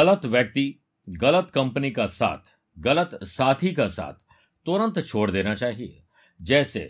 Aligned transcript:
गलत 0.00 0.24
व्यक्ति 0.24 0.62
गलत 1.08 1.50
कंपनी 1.50 1.90
का 1.90 2.04
साथ, 2.06 2.38
गलत 2.76 3.10
साथी 3.22 3.72
का 3.72 3.86
साथ 3.88 4.12
तुरंत 4.66 5.00
छोड़ 5.06 5.30
देना 5.30 5.54
चाहिए। 5.54 6.02
जैसे 6.40 6.80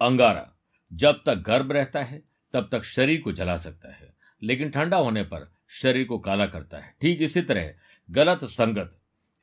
अंगारा, 0.00 0.48
जब 0.90 1.20
तक 1.26 1.42
गर्भ 1.46 1.72
रहता 1.72 2.02
है, 2.02 2.22
तब 2.54 2.68
तक 2.72 2.84
शरीर 2.84 3.20
को 3.20 3.32
जला 3.32 3.56
सकता 3.56 3.92
है, 3.94 4.12
लेकिन 4.42 4.70
ठंडा 4.70 4.96
होने 4.96 5.22
पर 5.22 5.50
शरीर 5.72 6.06
को 6.06 6.18
काला 6.18 6.46
करता 6.46 6.78
है। 6.78 6.94
ठीक 7.00 7.22
इसी 7.22 7.42
तरह 7.42 7.72
गलत 8.08 8.44
संगत 8.44 8.98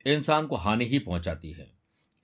इंसान 0.06 0.46
को 0.46 0.56
हानि 0.56 0.84
ही 0.84 0.98
पहुंचाती 0.98 1.52
है। 1.52 1.70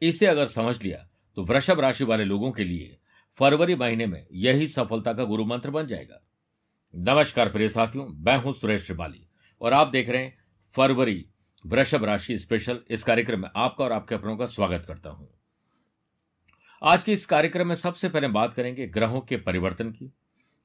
इसे 0.02 0.26
अगर 0.26 0.46
समझ 0.50 0.82
लिया 0.82 1.06
तो 1.36 1.44
वृषभ 1.44 1.80
राशि 1.80 2.04
वाले 2.04 2.24
लोगों 2.24 2.52
के 2.52 2.64
लिए 2.64 2.96
फरवरी 3.38 3.74
महीने 3.74 4.06
में 4.06 4.24
यही 4.32 4.68
सफलता 4.68 5.12
का 5.12 5.24
गुरु 5.24 5.44
मंत्र 5.44 5.70
बन 5.70 5.86
जाएगा। 5.86 6.22
नमस्कार 6.94 7.48
प्रिय 7.48 7.68
साथियों, 7.68 8.08
मैं 8.08 8.36
हूँ 8.36 8.52
सुरेश 8.52 8.86
श्रिवाली 8.86 9.26
और 9.60 9.72
आप 9.72 9.88
देख 9.88 10.08
रहे 10.08 10.24
हैं 10.24 10.44
फरवरी, 10.76 11.24
वृषभ 11.64 12.04
राशि 12.04 12.36
स्पेशल 12.38 12.78
इस 12.90 13.04
कार्यक्रम 13.04 13.40
में 13.40 13.48
आपका 13.56 13.84
और 13.84 13.92
आपके 13.92 14.14
अपनों 14.14 14.36
का 14.36 14.46
स्वागत 14.46 14.84
करता 14.88 15.10
हूँ। 15.10 15.28
आज 16.82 17.04
के 17.04 17.12
इस 17.12 17.24
कार्यक्रम 17.26 17.68
में 17.68 17.74
सबसे 17.74 18.08
पहले 18.08 18.28
बात 18.28 18.52
करेंगे 18.52 18.86
ग्रहों 18.86 19.20
के 19.20 19.36
परिवर्तन 19.36 19.90
की। 19.90 20.10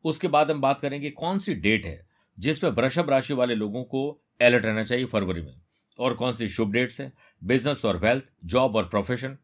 उसके 0.05 0.27
बाद 0.27 0.51
हम 0.51 0.61
बात 0.61 0.81
करेंगे 0.81 1.09
कौन 1.11 1.39
सी 1.39 1.53
डेट 1.53 1.85
है 1.85 2.05
जिसमें 2.37 2.69
वृषभ 2.71 3.09
राशि 3.09 3.33
वाले 3.33 3.55
लोगों 3.55 3.83
को 3.83 4.09
अलर्ट 4.41 4.65
रहना 4.65 4.83
चाहिए 4.83 5.05
फरवरी 5.05 5.41
में 5.41 5.55
और 5.99 6.13
कौन 6.13 6.35
सी 6.35 6.47
शुभ 6.47 6.71
डेट्स 6.71 7.01
है। 7.01 7.11
बिज़नेस 7.41 7.85
और 7.85 7.97
वेल्थ 7.97 8.31
जॉब 8.45 8.75
और 8.75 8.89
profession 8.89 9.37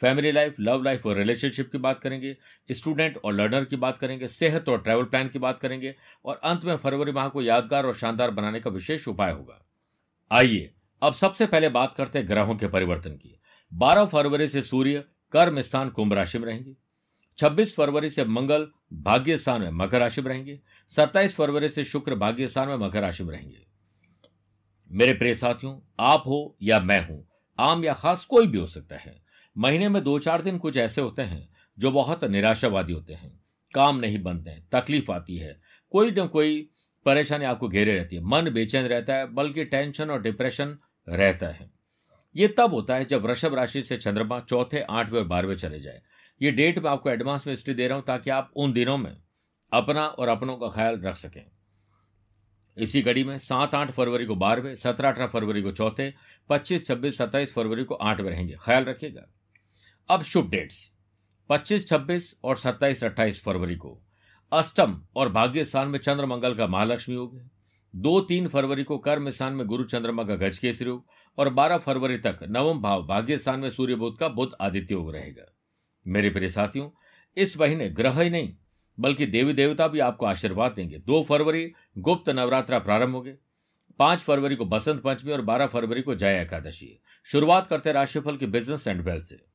family 0.00 0.32
life 0.32 0.60
love 0.60 0.82
life 0.82 1.06
और 1.06 1.16
रिलेशनशिप 1.16 1.72
की 1.72 1.78
बात 1.78 1.98
करेंगे 1.98 2.36
स्टूडेंट 2.70 3.16
और 3.16 3.32
लर्नर 3.32 3.64
की 3.64 3.76
बात 3.78 3.98
करेंगे, 3.98 4.26
सेहत 4.28 4.68
और 4.68 4.82
ट्रैवल 4.82 5.04
प्लान 5.04 5.28
की 5.28 5.38
बात 5.38 5.58
करेंगे 5.58 5.96
और 6.24 6.40
अंत 6.44 6.64
में 6.64 6.76
फरवरी 6.76 7.12
माह 7.12 7.28
को 7.28 7.42
यादगार 7.42 7.86
और 7.86 7.94
शानदार 7.94 8.30
बनाने 8.30 8.60
का 8.60 8.70
विशेष 8.70 9.08
उपाय 9.08 9.32
होगा। 9.32 9.64
आइए, 10.32 10.74
अब 11.02 11.14
सबसे 11.14 11.46
पहले 11.46 11.68
बात 11.68 11.94
करते 11.94 12.18
हैं 12.18 12.28
ग्रहों 12.28 12.56
के 12.56 12.68
परिवर्तन 12.68 13.10
की। 13.10 13.40
12 13.74 14.04
फरवरी 14.04 14.48
से 14.48 14.62
सूर्य, 14.62 15.04
कर्म 15.32 15.60
स्थान 15.60 15.88
कुंभ 15.88 16.12
राशि 16.12 16.38
में 16.38 16.46
रहेंगे। 16.46 16.76
26 17.38 17.74
फरवरी 17.74 18.10
से 18.10 18.24
मंगल, 18.24 18.68
भाग्य 18.92 19.38
स्थान 19.38 19.60
में 19.60 19.70
मकर 19.70 20.00
राशि 20.00 20.22
में 20.22 20.28
रहेंगे। 20.28 20.60
27 20.88 21.36
फरवरी 21.36 21.68
से 21.68 21.84
शुक्र, 21.84 22.14
भाग्य 22.14 22.48
स्थान 22.48 22.68
में 22.68 22.76
मकर 22.76 23.00
राशि 23.00 23.24
में 23.24 23.32
रहेंगे। 23.32 23.66
मेरे 24.92 25.12
प्रिय 25.12 25.34
साथियों, 25.34 25.80
आप 26.00 26.22
हो 26.26 26.56
या 26.62 26.80
मैं 26.80 27.08
हूँ, 27.08 27.28
आम 27.58 27.84
या 27.84 27.94
खास 27.94 28.24
कोई 28.24 28.46
भी 28.46 28.58
हो 28.58 28.66
सकता 28.66 28.96
है। 28.96 29.22
महीने 29.58 29.88
में 29.88 30.02
दो 30.02 30.18
चार 30.18 30.42
दिन 30.42 30.58
कुछ 30.58 30.76
ऐसे 30.76 31.00
होते 31.00 31.22
हैं, 31.22 31.48
जो 31.78 31.90
बहुत 31.90 32.24
निराशावादी 32.24 32.92
होते 32.92 33.12
हैं। 33.12 33.40
काम 33.74 33.96
नहीं 33.96 34.22
बनते 34.22 34.50
हैं 34.50 34.68
तकलीफ़ 34.72 35.12
आती 35.12 35.36
है। 35.36 35.60
कोई 35.90 36.10
न 36.10 36.26
कोई 36.26 36.70
परेशानी 37.06 37.44
आपको 37.44 37.68
घेरे 37.68 37.94
रहती 37.94 38.16
है। 38.16 38.22
मन 38.22 38.50
बेचैन 38.50 38.86
रहता 38.86 39.14
है, 39.14 39.26
बल्कि 39.26 39.64
टेंशन 39.64 40.10
और 40.10 40.22
डिप्रेशन 40.22 40.78
रहता 41.08 41.48
है। 41.48 41.70
ये 42.36 42.48
तब 42.48 42.74
होता 42.74 42.94
है 42.94 43.04
जब 43.04 43.22
वृषभ 43.22 43.54
राशि 43.54 43.82
से 43.82 43.96
चंद्रमा 43.96 44.40
चौथे, 44.40 44.80
आठवें 44.80 45.20
और 45.20 45.26
बारहवें 45.26 45.56
चले 45.56 45.80
जाए। 45.80 46.02
ये 46.42 46.50
डेट 46.50 46.78
मैं 46.78 46.90
आपको 46.90 47.10
एडवांस 47.10 47.46
में 47.46 47.54
इसलिए 47.54 47.76
दे 47.76 47.88
रहा 47.88 47.96
हूँ 47.96 48.04
ताकि 48.06 48.30
आप 48.30 48.52
उन 48.56 48.72
दिनों 48.72 48.98
में 48.98 49.22
अपना 49.72 50.06
और 50.06 50.28
अपनों 50.28 50.56
का 50.56 50.68
ख्याल 50.68 51.00
रख 51.00 51.16
सकें। 51.16 51.50
इसी 52.78 53.02
कड़ी 53.02 53.24
में 53.24 53.38
सात, 53.38 53.74
आठ 53.74 53.90
फरवरी 53.90 54.26
को 54.26 54.36
बारहवें, 54.36 54.74
सत्रह, 54.74 55.08
अठारह 55.10 55.26
फरवरी 55.26 55.62
को 55.62 55.72
चौथे, 55.72 56.14
पच्चीस, 56.48 56.86
छब्बीस, 56.86 57.18
सत्ताईस 57.18 57.54
फरवरी 57.54 57.84
को 57.84 57.94
आठवें 57.94 58.30
रहेंगे। 58.30 58.54
ख्याल 58.60 58.84
रखिएगा। 58.84 59.26
अब 60.10 60.22
शुभ 60.22 60.50
डेट्स। 60.50 60.92
पच्चीस, 61.48 61.86
छब्बीस 61.86 62.36
और 62.44 62.56
सत्ताईस, 62.56 63.04
अट्ठाईस 63.04 63.42
फरवरी 63.44 63.76
को 63.76 64.01
अष्टम 64.52 65.02
और 65.16 65.28
भाग्य 65.28 65.64
स्थान 65.64 65.88
में 65.88 65.98
चंद्र 65.98 66.26
मंगल 66.26 66.54
का 66.54 66.66
महालक्ष्मी 66.66 67.14
योग 67.14 67.34
है। 67.36 67.50
दो 67.94 68.20
तीन 68.20 68.48
फरवरी 68.48 68.84
को 68.84 68.98
कर्म 68.98 69.30
स्थान 69.30 69.52
में 69.52 69.66
गुरु 69.66 69.84
चंद्रमा 69.84 70.24
का 70.24 70.34
गज 70.34 70.58
केसरी 70.58 70.88
योग 70.88 71.06
और 71.38 71.48
बारह 71.48 71.78
फरवरी 71.78 72.18
तक 72.18 72.38
नवम 72.42 72.80
भाव 72.82 73.06
भाग्य 73.06 73.38
स्थान 73.38 73.60
में 73.60 73.70
सूर्य 73.70 73.94
बुद्ध 73.94 74.18
का 74.18 74.28
बुद्ध 74.28 74.52
आदित्य 74.60 74.94
योग 74.94 75.12
रहेगा। 75.12 75.44
मेरे 76.06 76.30
प्रिय 76.30 76.48
साथियों, 76.48 76.90
इस 77.36 77.60
महीने 77.60 77.88
ग्रह 77.90 78.20
ही 78.20 78.30
नहीं, 78.30 78.52
बल्कि 78.98 79.26
देवी 79.26 79.52
देवता 79.52 79.88
भी 79.88 79.98
आपको 79.98 80.26
आशीर्वाद 80.26 80.72
देंगे। 80.72 80.98
दो 80.98 81.22
फरवरी 81.22 81.72
गुप्त 81.98 82.28
नवरात्रा 82.28 82.78
प्रारंभ 82.78 83.14
होंगे। 83.14 83.34
पाँच 83.98 84.20
फरवरी 84.20 84.56
को 84.56 84.64
बसंत 84.64 85.02
पंचमी 85.02 85.32
और 85.32 85.42
बारह 85.42 85.66
फरवरी 85.66 86.02
को 86.02 86.14
जय 86.14 86.40
एकादशी 86.40 87.00
शुरुआत 87.24 87.66
करते 87.66 87.92
राशिफल 87.92 88.36
के 88.36 88.46
बिज़नेस 88.46 88.88
एंड 88.88 89.00
वेल्थ 89.00 89.24
से। 89.24 89.51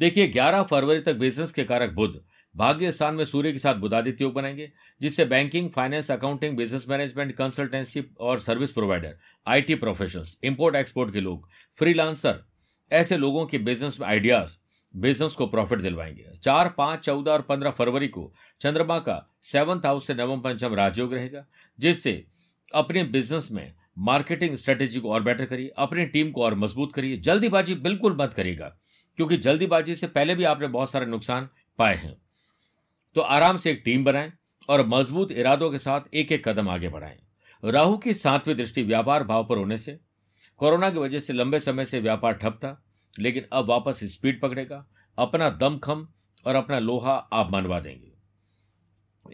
देखिए 0.00 0.28
11 0.28 0.62
फरवरी 0.62 1.00
तक 1.00 1.14
बिज़नेस 1.14 1.52
के 1.52 1.64
कारक 1.64 1.90
बुध। 1.90 2.24
भाग्य 2.56 2.92
स्थान 2.92 3.14
में 3.14 3.24
सूर्य 3.24 3.52
के 3.52 3.58
साथ 3.58 3.74
बुधादित्य 3.74 4.24
योग 4.24 4.32
बनाएँगे, 4.32 4.72
जिससे 5.00 5.24
banking 5.24 5.70
finance 5.70 6.10
accounting 6.10 6.56
business 6.56 6.88
management 6.88 7.32
consultancy 7.32 8.04
और 8.20 8.38
service 8.38 8.72
provider 8.72 9.18
IT 9.46 9.74
professionals 9.74 10.38
import 10.44 10.76
export 10.76 11.12
के 11.12 11.20
लोग 11.20 11.48
फ्रीलांसर 11.78 12.44
ऐसे 12.92 13.16
लोगों 13.16 13.46
के 13.46 13.58
बिज़नेस 13.58 14.00
में 14.00 14.06
आइडियाज़ 14.08 14.56
बिज़नेस 14.96 15.32
को 15.32 15.46
प्रॉफिट 15.46 15.80
दिलवाएँगे। 15.80 16.24
चार, 16.42 16.68
पाँच, 16.68 17.00
चौदह 17.00 17.30
और 17.30 17.42
पंद्रह 17.42 17.70
फरवरी 17.70 18.08
को 18.08 18.34
चंद्रमा 18.60 18.98
का 18.98 19.34
सेवंथ 19.42 19.86
हाउस 19.86 20.06
से 20.06 20.14
नवम 20.14 20.40
पंचम 20.40 20.74
राजयोग 20.74 21.14
रहेगा, 21.14 21.46
जिससे 21.78 22.26
अपने 22.74 23.04
बिज़नेस 23.04 23.48
में 23.52 23.74
मार्केटिंग 23.98 24.54
स्ट्रेटेजी 24.54 25.00
को 25.00 25.10
और 25.10 25.22
बेटर 25.22 25.44
करिए, 25.44 25.68
अपनी 25.68 26.04
टीम 26.06 26.30
को 26.30 26.42
और 26.42 26.54
मज़बूत 26.54 26.94
करिए। 26.94 27.16
जल्दीबाजी 27.16 27.74
बिल्कुल 27.74 28.16
मत 28.20 28.34
करिएगा। 28.34 28.78
क्योंकि 29.18 29.36
जल्दीबाजी 29.36 29.94
से 29.96 30.06
पहले 30.06 30.34
भी 30.34 30.44
आपने 30.44 30.66
बहुत 30.66 30.90
सारे 30.90 31.06
नुकसान 31.06 31.48
पाए 31.78 31.94
हैं। 31.96 32.16
तो 33.14 33.20
आराम 33.20 33.56
से 33.56 33.70
एक 33.70 33.82
टीम 33.84 34.04
बनाएँ 34.04 34.32
और 34.68 34.86
मज़बूत 34.86 35.32
इरादों 35.32 35.70
के 35.70 35.78
साथ 35.78 36.00
एक 36.14 36.32
एक 36.32 36.48
कदम 36.48 36.68
आगे 36.68 36.88
बढ़ाएँ। 36.88 37.18
राहु 37.64 37.98
की 37.98 38.14
सातवीं 38.14 38.54
दृष्टि 38.54 38.82
व्यापार 38.82 39.24
भाव 39.24 39.44
पर 39.44 39.58
होने 39.58 39.76
से, 39.76 40.00
कोरोना 40.56 40.90
की 40.90 40.98
वजह 40.98 41.20
से 41.20 41.32
लंबे 41.32 41.60
समय 41.60 41.84
से 41.84 42.00
व्यापार 42.00 42.32
ठप 42.32 42.52
था, 42.52 42.84
लेकिन 43.18 43.46
अब 43.52 43.68
वापस 43.68 44.00
स्पीड 44.04 44.40
पकड़ेगा, 44.40 44.86
अपना 45.18 45.50
दमखम 45.50 46.08
और 46.46 46.54
अपना 46.54 46.78
लोहा 46.78 47.14
आप 47.14 47.52
मनवा 47.52 47.80
देंगे। 47.80 48.12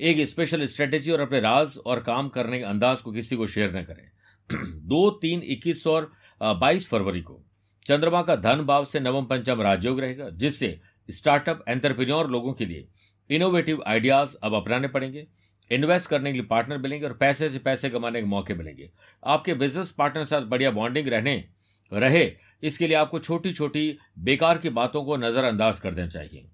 एक 0.01 0.29
स्पेशल 0.29 0.67
स्ट्रेटेजी 0.67 1.11
और 1.11 1.21
अपने 1.21 1.41
राज 1.41 1.79
और 1.87 2.01
काम 2.01 2.29
करने 2.29 2.59
के 2.59 2.65
अंदाज 2.65 3.01
को 3.01 3.13
किसी 3.13 3.37
को 3.37 3.47
शेयर 3.47 3.77
न 3.77 3.83
करें। 3.83 4.11
दो 4.81 5.11
तीन 5.11 5.43
इक्कीस 5.43 5.87
और 5.87 6.13
बाईस 6.43 6.89
फरवरी 6.89 7.21
को 7.21 7.43
चंद्रमा 7.87 8.23
का 8.23 8.37
धन 8.37 8.61
भाव 8.61 8.85
से 8.85 9.01
नवम 9.01 9.25
पंचम 9.25 9.61
राजयोग 9.61 10.01
रहेगा, 10.01 10.29
जिससे 10.31 10.81
स्टार्टअप 11.09 11.65
एंटरप्रेन्योर 11.69 12.31
लोगों 12.31 12.53
के 12.53 12.67
लिए 12.67 12.87
इनोवेटिव 13.31 13.83
आइडियाज़ 13.87 14.37
अब 14.43 14.55
अपनाने 14.55 14.89
पड़ेंगे 14.89 15.27
इन्वेस्ट 15.71 16.09
करने 16.09 16.31
के 16.33 16.39
लिए 16.39 16.47
पार्टनर 16.47 16.79
मिलेंगे 16.79 17.07
और 17.07 17.13
पैसे 17.13 17.49
से 17.51 17.59
पैसे 17.59 17.91
कमाने 17.91 18.21
के 18.21 18.27
मौके 18.27 18.55
मिलेंगे। 18.55 18.91
आपके 19.23 19.55
बिज़नेस 19.55 19.91
पार्टनर 19.91 20.25
साथ 20.25 20.43
बढ़िया 20.43 20.71
बॉन्डिंग 20.71 21.09
रहने, 21.09 21.45
रहे, 21.93 22.33
इसके 22.63 22.87
लिए 22.87 22.97
आपको 22.97 23.19
छोटी 23.19 23.53
छोटी 23.53 23.99
बेकार 24.19 24.59
की 24.59 24.71
बातों 24.71 25.05
को 25.05 25.17
नजरअंदाज 25.17 25.81
कर 25.81 25.95
देना 25.95 26.09
चाहिए। 26.09 26.47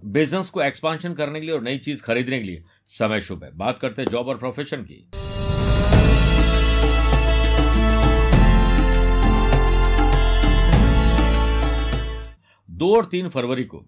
बिज़नेस 0.00 0.50
को 0.50 0.62
एक्सपांशन 0.62 1.14
करने 1.14 1.40
के 1.40 1.46
लिए 1.46 1.54
और 1.54 1.62
नई 1.62 1.78
चीज़ 1.78 2.02
खरीदने 2.02 2.38
के 2.38 2.44
लिए 2.44 2.64
समय 2.86 3.20
शुभ 3.20 3.44
है। 3.44 3.50
बात 3.56 3.78
करते 3.78 4.02
हैं 4.02 4.10
जॉब 4.10 4.28
और 4.28 4.38
प्रोफेशन 4.38 4.82
की। 4.82 5.04
दो 12.84 12.96
और 12.96 13.04
तीन 13.04 13.28
फरवरी 13.28 13.64
को 13.64 13.78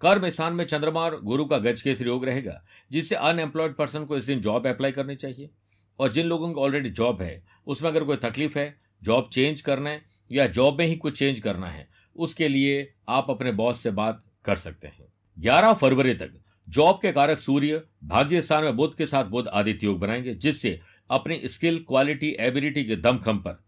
कर्म 0.00 0.28
स्थान 0.28 0.52
में 0.52 0.64
चंद्रमा 0.64 1.00
और 1.00 1.20
गुरु 1.22 1.44
का 1.44 1.58
गज 1.58 1.82
केसरी 1.82 2.08
योग 2.08 2.24
रहेगा, 2.24 2.64
जिससे 2.92 3.14
अनएम्प्लॉयड 3.14 3.74
पर्सन 3.74 4.04
को 4.04 4.16
इस 4.16 4.24
दिन 4.24 4.40
जॉब 4.40 4.66
अप्लाई 4.66 4.92
करनी 4.92 5.14
चाहिए। 5.14 5.50
और 5.98 6.12
जिन 6.12 6.26
लोगों 6.26 6.52
को 6.52 6.62
ऑलरेडी 6.62 6.90
जॉब 6.90 7.22
है, 7.22 7.44
उसमें 7.66 7.90
अगर 7.90 8.04
कोई 8.04 8.16
तकलीफ़ 8.16 8.58
है 8.58 8.80
जॉब 9.02 9.30
चेंज 9.32 9.60
करना 9.60 9.90
है, 9.90 10.02
या 10.32 10.46
जॉब 10.46 10.78
में 10.78 10.86
ही 10.86 10.96
कुछ 10.96 11.18
चेंज 11.18 11.40
करना 11.40 11.66
है, 11.66 11.88
उसके 12.16 12.48
लिए 12.48 12.94
आप 13.08 13.26
अपने 13.30 13.52
बॉस 13.52 13.80
से 13.80 13.90
बात 13.90 14.24
कर 14.44 14.56
सकते 14.56 14.88
हैं। 14.88 15.12
ग्यारह 15.38 15.72
फरवरी 15.72 16.14
तक 16.14 16.32
जॉब 16.68 16.96
के 16.96 17.12
कारक 17.12 17.38
सूर्य 17.38 17.82
भाग्य 18.04 18.42
स्थान 18.42 18.64
में 18.64 18.76
बुद्ध 18.76 18.94
के 18.94 19.06
साथ 19.06 19.24
बुद्ध 19.24 19.48
आदित्य 19.48 19.86
योग 19.86 19.98
बनाएँगे, 19.98 20.34
जिससे 20.34 20.80
अपनी 21.10 21.40
स्किल 21.44 21.78
क्वालिटी 21.78 22.36
एबिलिटी 22.40 22.84
के 22.84 22.96
दमखम 22.96 23.38
पर 23.38 23.64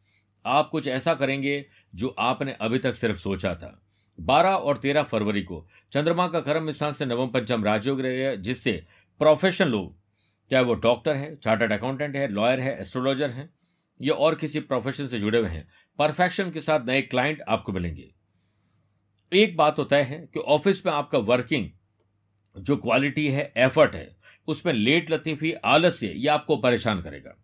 आप 0.46 0.68
कुछ 0.70 0.86
ऐसा 0.86 1.14
करेंगे 1.14 1.66
जो 1.94 2.14
आपने 2.18 2.52
अभी 2.52 2.78
तक 2.78 2.94
सिर्फ़ 2.94 3.16
सोचा 3.16 3.54
था। 3.54 3.80
बारह 4.18 4.50
और 4.50 4.76
तेरह 4.76 5.02
फरवरी 5.02 5.42
को 5.42 5.66
चंद्रमा 5.92 6.26
का 6.28 6.40
कर्म 6.40 6.70
स्थान 6.70 6.92
से 6.92 7.06
नवम 7.06 7.28
पंचम 7.28 7.64
राजयोग 7.64 8.00
रहेगा 8.00 8.34
जिससे 8.34 8.72
प्रोफेशन 9.20 9.68
लोग 9.68 9.94
चाहे 10.50 10.64
वो 10.64 10.74
डॉक्टर 10.76 11.16
है 11.16 11.34
चार्टर्ड 11.36 11.72
अकाउंटेंट 11.72 12.16
है 12.16 12.26
लॉयर 12.28 12.60
है 12.60 12.78
एस्ट्रोलॉजर 12.80 13.30
है, 13.30 13.48
या 14.00 14.14
और 14.14 14.34
किसी 14.34 14.60
प्रोफेशन 14.62 15.06
से 15.06 15.18
जुड़े 15.20 15.38
हुए 15.38 15.48
हैं 15.48 15.66
परफेक्शन 15.98 16.50
के 16.50 16.60
साथ 16.60 16.86
नए 16.86 17.02
क्लाइंट 17.02 17.42
आपको 17.48 17.72
मिलेंगे। 17.72 18.10
एक 19.32 19.56
बात 19.56 19.76
तो 19.76 19.84
तय 19.84 20.02
है 20.02 20.18
कि 20.34 20.40
ऑफ़िस 20.40 20.84
में 20.86 20.92
आपका 20.92 21.18
वर्किंग 21.20 21.68
जो 22.56 22.76
क्वालिटी 22.76 23.26
है 23.28 23.52
एफर्ट 23.56 23.94
है, 23.94 24.16
उसमें 24.48 24.72
लेट 24.72 25.10
लतीफी, 25.10 25.52
आलस्य, 25.54 26.06
ये 26.06 26.28
आपको 26.28 26.56
परेशान 26.56 27.00
करेगा। 27.02 27.36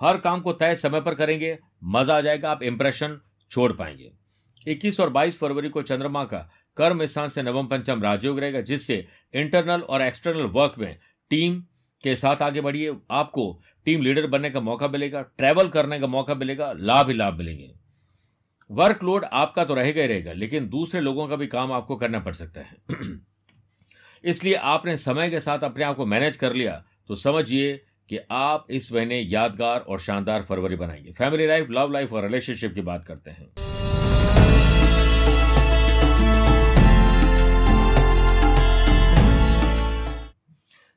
हर 0.00 0.16
काम 0.18 0.40
को 0.40 0.52
तय 0.52 0.74
समय 0.74 1.00
पर 1.00 1.14
करेंगे, 1.14 1.58
मज़ा 1.84 2.16
आ 2.16 2.20
जाएगा, 2.20 2.50
आप 2.50 2.62
इंप्रेशन 2.62 3.20
छोड़ 3.50 3.72
पाएँगे। 3.72 4.12
21 4.66 5.00
और 5.00 5.10
22 5.10 5.38
फरवरी 5.38 5.68
को 5.68 5.82
चंद्रमा 5.82 6.24
का 6.24 6.38
कर्म 6.76 7.04
स्थान 7.06 7.28
से 7.28 7.42
नवम 7.42 7.66
पंचम 7.66 8.02
राजयोग 8.02 8.38
रहेगा, 8.38 8.60
जिससे 8.60 9.06
इंटरनल 9.34 9.80
और 9.80 10.02
एक्सटर्नल 10.02 10.42
वर्क 10.42 10.74
में 10.78 10.98
टीम 11.30 11.60
के 12.04 12.16
साथ 12.16 12.42
आगे 12.42 12.60
बढ़िए। 12.60 12.94
आपको 13.10 13.60
टीम 13.84 14.02
लीडर 14.02 14.26
बनने 14.26 14.50
का 14.50 14.60
मौका 14.60 14.88
मिलेगा 14.88 15.22
ट्रैवल 15.22 15.68
करने 15.68 15.98
का 16.00 16.06
मौका 16.06 16.34
मिलेगा, 16.34 16.72
लाभ 16.72 17.08
ही 17.08 17.14
लाभ 17.14 17.34
मिलेंगे। 17.34 17.72
वर्कलोड 18.70 19.24
आपका 19.24 19.64
तो 19.64 19.74
रहेगा 19.74 20.02
ही 20.02 20.08
रहेगा, 20.08 20.32
लेकिन 20.32 20.68
दूसरे 20.68 21.00
लोगों 21.00 21.26
का 21.28 21.36
भी 21.36 21.46
काम 21.46 21.72
आपको 21.72 21.96
करना 21.96 22.20
पड़ 22.20 22.32
सकता 22.32 22.60
है। 22.60 22.76
इसलिए 24.24 24.54
आपने 24.54 24.96
समय 24.96 25.30
के 25.30 25.40
साथ 25.40 25.58
अपने 25.58 25.84
आप 25.84 25.96
को 25.96 26.06
मैनेज 26.06 26.36
कर 26.36 26.52
लिया 26.52 26.84
तो 27.08 27.14
समझिए 27.14 27.76
कि 28.08 28.18
आप 28.30 28.66
इस 28.70 28.92
महीने 28.92 29.20
यादगार 29.20 29.80
और 29.80 30.00
शानदार 30.00 30.42
फरवरी 30.42 30.76
बनाएँगे 30.76 31.12
फैमिली 31.12 31.46
लाइफ 31.46 31.68
लव 31.70 31.92
लाइफ 31.92 32.12
और 32.12 32.22
रिलेशनशिप 32.22 32.74
की 32.74 32.80
बात 32.80 33.04
करते 33.04 33.30
हैं। 33.30 33.65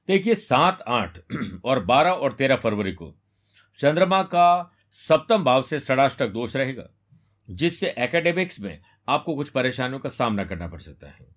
देखिए, 0.10 0.36
सात 0.36 0.82
आठ 0.88 1.18
और 1.66 1.84
बारह 1.86 2.12
और 2.12 2.34
तेरह 2.34 2.56
फरवरी 2.56 2.92
को 2.94 3.14
चंद्रमा 3.80 4.22
का 4.26 4.72
सप्तम 4.96 5.44
भाव 5.44 5.62
से 5.64 5.80
षडाष्टक 5.80 6.30
दोष 6.30 6.56
रहेगा, 6.56 6.90
जिससे 7.48 7.94
एकेडमिक्स 7.98 8.60
में 8.62 8.80
आपको 9.08 9.36
कुछ 9.36 9.50
परेशानियों 9.50 10.00
का 10.00 10.10
सामना 10.10 10.44
करना 10.44 10.68
पड़ 10.68 10.80
सकता 10.82 11.08
है। 11.08 11.28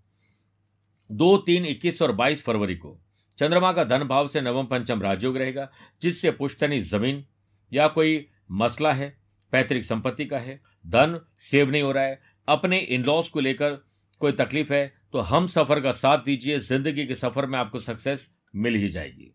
दो, 1.10 1.36
तीन, 1.38 1.66
इक्कीस 1.66 2.02
और 2.02 2.12
बाईस 2.14 2.44
फरवरी 2.44 2.76
को 2.76 2.98
चंद्रमा 3.38 3.72
का 3.72 3.84
धन 3.84 4.04
भाव 4.04 4.28
से 4.28 4.40
नवम 4.40 4.66
पंचम 4.66 5.02
राजयोग 5.02 5.36
रहेगा, 5.36 5.68
जिससे 6.02 6.30
पुश्तनी 6.32 6.80
ज़मीन 6.82 7.24
या 7.72 7.86
कोई 7.88 8.26
मसला 8.52 8.92
है, 8.92 9.16
पैतृक 9.52 9.84
संपत्ति 9.84 10.26
का 10.26 10.38
है, 10.38 10.60
धन 10.86 11.20
सेव 11.40 11.70
नहीं 11.70 11.82
हो 11.82 11.92
रहा 11.92 12.04
है, 12.04 12.20
अपने 12.48 12.78
इन 12.78 13.04
लॉस 13.04 13.30
को 13.30 13.40
लेकर 13.40 13.82
कोई 14.20 14.32
तकलीफ़ 14.34 14.72
है 14.72 14.92
तो 15.12 15.20
हम 15.20 15.46
सफ़र 15.48 15.80
का 15.80 15.92
साथ 15.92 16.18
दीजिए, 16.18 16.58
ज़िंदगी 16.60 17.06
के 17.06 17.14
सफ़र 17.14 17.46
में 17.46 17.58
आपको 17.58 17.78
सक्सेस 17.80 18.30
मिल 18.56 18.74
ही 18.74 18.88
जाएगी। 18.88 19.32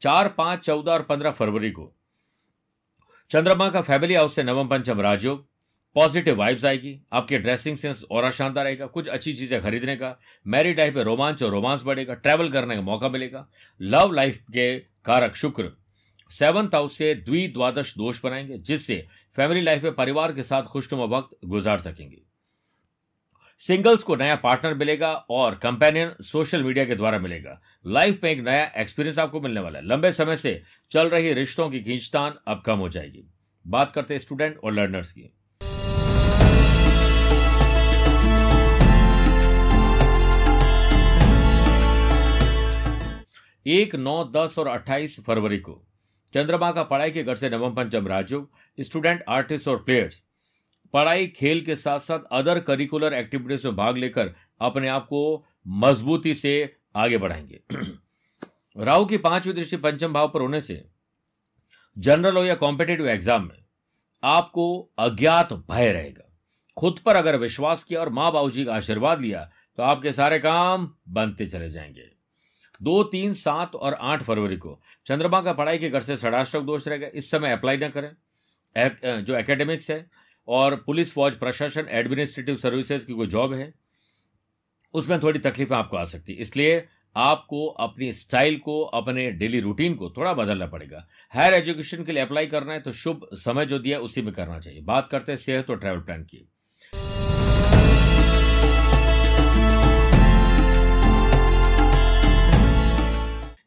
चार, 0.00 0.28
पाँच, 0.28 0.60
चौदह 0.60 0.92
और 0.92 1.02
पंद्रह 1.02 1.30
फरवरी 1.30 1.70
को 1.70 1.92
चंद्रमा 3.30 3.68
का 3.70 3.80
फैमिली 3.80 4.14
हाउस 4.14 4.34
से 4.34 4.42
नवम 4.42 4.68
पंचम 4.68 5.00
राजयोग 5.00 5.46
पॉजिटिव 5.96 6.36
वाइब्स 6.36 6.64
आएगी। 6.64 6.98
आपके 7.12 7.38
ड्रेसिंग 7.38 7.76
सेंस 7.76 8.02
और 8.10 8.30
शानदार 8.30 8.64
रहेगा 8.64 8.86
कुछ 8.86 9.08
अच्छी 9.08 9.32
चीज़ें 9.32 9.60
खरीदने 9.62 9.96
का 9.96 10.14
मैरिड 10.46 10.78
लाइफ 10.78 10.94
में 10.94 11.02
रोमांच 11.04 11.42
और 11.42 11.50
रोमांस 11.50 11.82
बढ़ेगा। 11.82 12.14
ट्रैवल 12.14 12.50
करने 12.50 12.74
का 12.74 12.80
मौका 12.80 13.08
मिलेगा। 13.08 13.46
लव 13.80 14.12
लाइफ 14.12 14.38
के 14.50 14.78
कारक 14.78 15.36
शुक्र 15.36 15.70
सेवंथ 16.30 16.74
हाउस 16.74 16.96
से 16.98 17.14
द्वि 17.14 17.46
द्वादश 17.48 17.94
दोष 17.98 18.22
बनाएँगे, 18.24 18.58
जिससे 18.58 19.06
फैमिली 19.36 19.60
लाइफ 19.60 19.82
में 19.82 19.94
परिवार 19.94 20.32
के 20.32 20.42
साथ 20.42 20.62
खुशनुमा 20.62 21.16
वक्त 21.16 21.36
गुजार 21.44 21.78
सकेंगे। 21.78 22.22
सिंगल्स 23.60 24.02
को 24.02 24.16
नया 24.16 24.34
पार्टनर 24.34 24.74
मिलेगा 24.74 25.12
और 25.30 25.54
कंपेनियन 25.54 26.10
सोशल 26.20 26.62
मीडिया 26.62 26.84
के 26.84 26.94
द्वारा 26.94 27.18
मिलेगा। 27.18 27.60
लाइफ 27.86 28.20
में 28.24 28.30
एक 28.30 28.40
नया 28.40 28.64
एक्सपीरियंस 28.76 29.18
आपको 29.18 29.40
मिलने 29.40 29.60
वाला 29.60 29.78
है। 29.78 29.86
लंबे 29.86 30.12
समय 30.12 30.36
से 30.36 30.62
चल 30.90 31.08
रही 31.08 31.32
रिश्तों 31.32 31.70
की 31.70 31.80
खींचतान 31.80 32.34
अब 32.48 32.62
कम 32.66 32.78
हो 32.78 32.88
जाएगी। 32.88 33.24
बात 33.66 33.92
करते 33.92 34.14
हैं 34.14 34.18
स्टूडेंट 34.20 34.58
और 34.64 34.72
लर्नर्स 34.72 35.12
की। 35.12 35.32
एक, 43.66 43.94
नौ, 43.94 44.24
दस 44.24 44.58
और 44.58 44.66
अट्ठाईस 44.66 45.20
फरवरी 45.26 45.58
को 45.58 45.82
चंद्रमा 46.34 46.70
का 46.70 46.82
पढ़ाई 46.82 47.10
के 47.10 47.22
घर 47.22 47.36
से 47.36 47.50
नवम 47.50 47.74
पंचम 47.74 48.06
राजयोग, 48.06 48.50
स्टूडेंट, 48.78 49.24
आर्टिस्ट 49.28 49.68
और 49.68 49.76
प्लेयर्स 49.76 50.22
पढ़ाई, 50.92 51.26
खेल 51.26 51.60
के 51.60 51.76
साथ 51.76 51.98
साथ 51.98 52.18
अदर 52.32 52.60
करिकुलर 52.60 53.14
एक्टिविटीज़ 53.14 53.66
में 53.66 53.76
भाग 53.76 53.96
लेकर 53.96 54.34
अपने 54.60 54.88
आप 54.88 55.06
को 55.06 55.44
मजबूती 55.66 56.34
से 56.34 56.74
आगे 56.96 57.18
बढ़ाएँगे। 57.18 57.60
राहु 58.76 59.04
की 59.06 59.16
पांचवी 59.18 59.52
दृष्टि 59.52 59.76
पंचम 59.76 60.12
भाव 60.12 60.28
पर 60.28 60.40
होने 60.40 60.60
से 60.60 60.84
जनरल 61.96 62.36
हो 62.36 62.44
या 62.44 62.54
कॉम्पिटेटिव 62.54 63.08
एग्ज़ाम 63.08 63.42
में 63.42 63.64
आपको 64.22 64.66
अज्ञात 64.98 65.52
भय 65.70 65.92
रहेगा। 65.92 66.22
खुद 66.76 66.98
पर 66.98 67.16
अगर 67.16 67.36
विश्वास 67.36 67.84
किया 67.84 68.00
और 68.00 68.08
माँ 68.08 68.32
बाबू 68.32 68.50
जी 68.50 68.64
का 68.64 68.74
आशीर्वाद 68.74 69.20
लिया 69.20 69.50
तो 69.78 69.82
आपके 69.82 70.12
सारे 70.12 70.38
काम 70.38 70.92
बनते 71.08 71.46
चले 71.46 71.70
जाएँगे। 71.70 72.10
दो, 72.82 73.02
तीन, 73.02 73.34
सात 73.34 73.74
और 73.74 73.94
आठ 73.94 74.22
फरवरी 74.22 74.56
को 74.56 74.80
चंद्रमा 75.06 75.40
का 75.40 75.52
पढ़ाई 75.52 75.78
के 75.78 75.88
घर 75.88 76.00
से 76.00 76.16
षडाष्टक 76.16 76.60
दोष 76.60 76.88
रहेगा। 76.88 77.08
इस 77.14 77.30
समय 77.30 77.52
अप्लाई 77.52 77.76
ना 77.76 77.88
करें। 77.88 79.24
जो 79.24 79.34
एकेडमिक्स 79.34 79.90
है 79.90 79.98
और 80.48 80.76
पुलिस 80.76 81.12
फौज 81.12 81.36
प्रशासन 81.36 81.86
एडमिनिस्ट्रेटिव 81.90 82.56
सर्विसेज़ 82.56 83.06
की 83.06 83.12
कोई 83.12 83.26
जॉब 83.26 83.54
है? 83.54 83.72
उसमें 84.94 85.22
थोड़ी 85.22 85.38
तकलीफें 85.38 85.76
आपको 85.76 85.96
आ 85.96 86.04
सकती 86.04 86.32
है। 86.32 86.38
इसलिए 86.38 86.86
आपको 87.16 87.66
अपनी 87.66 88.12
स्टाइल 88.12 88.56
को, 88.58 88.82
अपने 88.82 89.30
डेली 89.32 89.60
रूटीन 89.60 89.94
को 89.94 90.10
थोड़ा 90.16 90.32
बदलना 90.34 90.66
पड़ेगा। 90.66 91.06
हायर 91.30 91.54
एजुकेशन 91.54 92.04
के 92.04 92.12
लिए 92.12 92.22
अप्लाई 92.22 92.46
करना 92.46 92.72
है 92.72 92.80
तो 92.80 92.92
शुभ 92.92 93.28
समय 93.34 93.66
जो 93.66 93.78
दिया 93.78 93.98
उसी 93.98 94.22
में 94.22 94.32
करना 94.34 94.58
चाहिए। 94.58 94.80
बात 94.80 95.08
करते 95.08 95.32
हैं 95.32 95.36
सेहत 95.36 95.70
और 95.70 95.78
ट्रैवल 95.78 96.00
प्लान 96.00 96.24
की। 96.24 96.48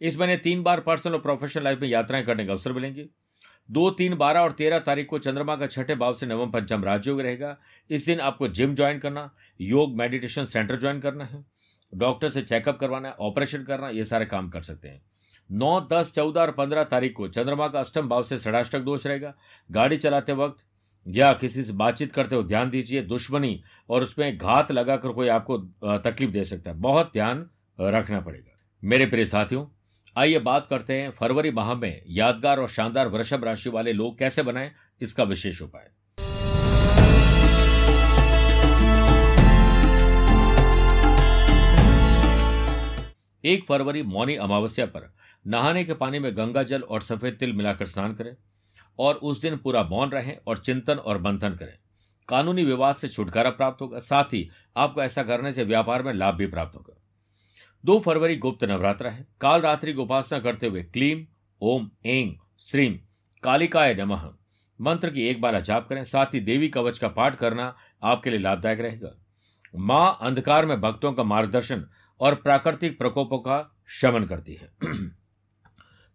इस 0.02 0.18
महीने 0.20 0.38
तीन 0.38 0.62
बार 0.64 0.80
पर्सनल 0.80 1.14
और 1.14 1.20
प्रोफेशनल 1.20 1.64
लाइफ 1.64 1.80
में 1.80 1.88
यात्राएँ 1.88 2.24
करने 2.24 2.46
का 2.46 2.52
अवसर 2.52 2.74
मिलेंगे। 2.74 3.10
दो, 3.70 3.90
तीन, 3.90 4.16
बारह 4.16 4.40
और 4.40 4.52
तेरह 4.52 4.80
तारीख 4.80 5.08
को 5.08 5.20
चंद्रमा 5.20 5.56
का 5.56 5.68
छठे 5.68 5.96
भाव 5.96 6.14
से 6.14 6.26
नवम 6.26 6.52
पंचम 6.52 6.84
राजयोग 6.84 7.22
रहेगा। 7.22 7.58
इस 7.90 8.06
दिन 8.06 8.20
आपको 8.20 8.48
जिम 8.48 8.74
ज्वाइन 8.76 9.00
करना, 9.00 9.30
योग 9.62 9.98
मेडिटेशन 9.98 10.46
सेंटर 10.46 10.80
ज्वाइन 10.80 11.00
करना 11.00 11.26
है, 11.26 11.44
डॉक्टर 11.94 12.30
से 12.30 12.42
चेकअप 12.42 12.80
करवाना 12.80 13.08
है 13.08 13.14
ऑपरेशन 13.20 13.64
करना, 13.64 13.90
ये 13.90 14.06
सारे 14.06 14.26
काम 14.26 14.50
कर 14.50 14.62
सकते 14.62 14.88
हैं। 14.88 15.02
नौ, 15.50 15.80
दस, 15.94 16.12
चौदह 16.12 16.42
और 16.42 16.52
पंद्रह 16.52 16.84
तारीख 16.84 17.14
को 17.14 17.28
चंद्रमा 17.28 17.68
का 17.68 17.80
अष्टम 17.80 18.10
भाव 18.10 18.24
से 18.24 18.38
षडाष्टक 18.38 18.80
दोष 18.80 19.06
रहेगा। 19.08 19.34
गाड़ी 19.72 19.98
चलाते 19.98 20.34
वक्त 20.34 20.66
या 21.08 21.32
किसी 21.34 21.64
से 21.64 21.74
बातचीत 21.74 22.12
करते 22.12 22.36
हो 22.36 22.44
ध्यान 22.44 22.70
दीजिए, 22.70 23.02
दुश्मनी 23.02 23.62
और 23.90 24.04
उसमें 24.04 24.38
घात 24.38 24.72
लगाकर 24.72 25.10
कोई 25.10 25.28
आपको 25.28 25.58
तकलीफ़ 25.86 26.32
दे 26.32 26.44
सकता 26.44 26.72
है। 26.72 26.78
बहुत 26.78 27.12
ध्यान 27.14 27.50
रखना 27.80 28.22
पड़ेगा। 28.22 28.58
मेरे 28.84 29.06
प्रिय 29.06 29.26
साथियों 29.26 29.66
आइए 30.18 30.40
बात 30.40 30.68
करते 30.68 30.94
हैं 30.94 31.10
फरवरी 31.12 31.52
माह 31.52 31.74
में 31.74 32.02
यादगार 32.08 32.60
और 32.60 32.70
शानदार 32.70 33.08
वृषभ 33.08 33.44
राशि 33.44 33.70
वाले 33.70 33.94
लोग 33.94 34.18
कैसे 34.20 34.44
बनाएँ 34.44 34.72
इसका 35.02 35.24
विशेष 35.24 35.62
उपाय। 35.62 35.90
एक 43.44 43.66
फरवरी 43.68 44.04
मौनी 44.04 44.36
अमावस्या 44.36 44.86
पर 44.86 45.10
नहाने 45.46 45.84
के 45.84 45.94
पानी 45.94 46.20
में 46.20 46.36
गंगा 46.38 46.64
जल 46.64 46.82
और 46.82 47.02
सफ़ेद 47.02 47.38
तिल 47.40 47.54
मिलाकर 47.54 47.86
स्नान 47.86 48.14
करें 48.14 48.36
और 49.00 49.16
उस 49.16 49.42
दिन 49.42 49.58
पूरा 49.58 49.84
मौन 49.84 50.10
रहें 50.10 50.36
और 50.48 50.58
चिंतन 50.58 50.96
और 50.96 51.22
मंथन 51.22 51.56
करें। 51.56 51.78
कानूनी 52.30 52.64
विवाद 52.64 52.96
से 52.96 53.08
छुटकारा 53.08 53.50
प्राप्त 53.50 53.82
होगा, 53.82 54.00
साथ 54.00 54.34
ही 54.34 54.50
आपको 54.78 55.04
ऐसा 55.04 55.24
करने 55.24 55.54
से 55.54 55.64
व्यापार 55.64 56.04
में 56.04 56.14
लाभ 56.14 56.36
भी 56.36 56.48
प्राप्त 56.48 56.76
होगा। 56.76 56.99
दो 57.86 58.00
फरवरी 58.00 58.36
गुप्त 58.36 58.64
नवरात्र 58.64 59.08
है। 59.08 59.28
काल 59.42 59.62
रात्रि 59.62 59.94
की 59.94 60.00
उपासना 60.00 60.40
करते 60.40 60.68
हुए 60.68 60.84
क्लीम 60.84 61.26
ओम 61.62 61.92
एंग 62.06 62.36
श्रीम 62.60 63.00
कालिकाय 63.44 63.94
नमः। 63.94 64.30
मंत्र 64.82 65.10
की 65.10 65.24
एक 65.24 65.42
बार 65.42 65.60
जाप 65.60 65.88
करें, 65.88 66.04
साथ 66.04 66.26
ही 66.26 66.40
देवी 66.40 66.68
कवच 66.68 66.98
का 66.98 67.08
पाठ 67.08 67.36
करना 67.36 67.76
आपके 68.04 68.30
लिए 68.30 68.40
लाभदायक 68.40 68.80
रहेगा। 68.80 69.22
माँ 69.76 70.18
अंधकार 70.22 70.66
में 70.66 70.82
भक्तों 70.82 71.14
का 71.14 71.24
मार्गदर्शन 71.24 71.86
और 72.20 72.36
प्राकृतिक 72.36 72.98
प्रकोपों 72.98 73.38
का 73.38 73.78
शमन 73.88 74.24
करती 74.24 74.54
है। 74.54 74.70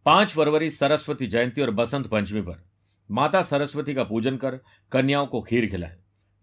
पाँच 0.05 0.33
फरवरी 0.33 0.71
सरस्वती 0.71 1.27
जयंती 1.27 1.63
और 1.63 1.71
बसंत 1.71 2.07
पंचमी 2.07 2.41
पर। 2.41 2.65
माता 3.11 3.43
सरस्वती 3.43 3.95
का 3.95 4.05
पूजन 4.05 4.37
कर 4.37 4.61
कन्याओं 4.93 5.27
को 5.27 5.43
खीर 5.43 5.71
खिलाएँ। 5.71 5.97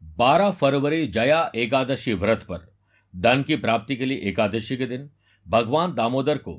बारह 0.03 0.51
फरवरी 0.51 1.07
जया 1.07 1.51
एकादशी 1.55 2.13
व्रत 2.13 2.43
पर। 2.43 2.70
धन 3.13 3.43
की 3.43 3.55
प्राप्ति 3.55 3.95
के 3.95 4.05
लिए 4.05 4.17
एकादशी 4.17 4.77
के 4.77 4.85
दिन 4.85 5.09
भगवान 5.47 5.93
दामोदर 5.93 6.37
को 6.37 6.53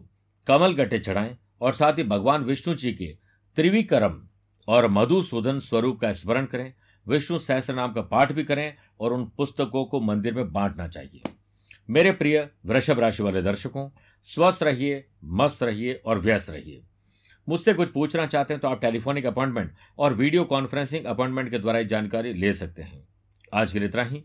कमल 0.46 0.74
गट्टे 0.74 0.98
चढ़ाएँ 0.98 1.36
और 1.60 1.72
साथ 1.72 1.92
ही 1.92 2.04
भगवान 2.04 2.44
विष्णु 2.44 2.74
जी 2.74 2.92
के 2.92 3.06
त्रिविक्रम 3.56 4.20
और 4.68 4.88
मधुसूदन 4.88 5.58
स्वरूप 5.60 6.00
का 6.00 6.12
स्मरण 6.12 6.46
करें। 6.46 6.72
विष्णु 7.06 7.38
सहस्र 7.38 7.74
नाम 7.74 7.92
का 7.92 8.02
पाठ 8.02 8.32
भी 8.32 8.44
करें 8.44 8.74
और 9.00 9.12
उन 9.12 9.24
पुस्तकों 9.36 9.84
को 9.84 10.00
मंदिर 10.00 10.34
में 10.34 10.52
बांटना 10.52 10.88
चाहिए। 10.88 11.22
मेरे 11.90 12.12
प्रिय 12.12 12.48
वृषभ 12.66 13.00
राशि 13.00 13.22
वाले 13.22 13.42
दर्शकों, 13.42 13.88
स्वस्थ 14.22 14.62
रहिए, 14.62 15.04
मस्त 15.24 15.62
रहिए 15.62 15.94
और 15.94 16.18
व्यस्त 16.18 16.50
रहिए। 16.50 16.82
मुझसे 17.48 17.74
कुछ 17.74 17.88
पूछना 17.88 18.26
चाहते 18.26 18.54
हैं 18.54 18.60
तो 18.60 18.68
आप 18.68 18.80
टेलीफोनिक 18.80 19.26
अपॉइंटमेंट 19.26 19.72
और 19.98 20.14
वीडियो 20.14 20.44
कॉन्फ्रेंसिंग 20.44 21.04
अपॉइंटमेंट 21.04 21.50
के 21.50 21.58
द्वारा 21.58 21.82
जानकारी 21.82 22.32
ले 22.34 22.52
सकते 22.52 22.82
हैं। 22.82 23.08
आज 23.54 23.72
के 23.72 23.78
लिए 23.78 23.88
इतना 23.88 24.04
ही। 24.04 24.24